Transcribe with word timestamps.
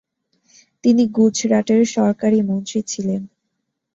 তিনি 0.83 1.03
গুজরাটের 1.15 1.81
সরকারী 1.95 2.39
মন্ত্রী 2.41 2.79
ছিলেন। 2.83 3.21